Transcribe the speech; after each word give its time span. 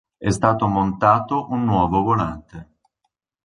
È 0.17 0.31
stato 0.31 0.65
montato 0.67 1.51
un 1.51 1.63
nuovo 1.63 2.01
volante. 2.01 2.71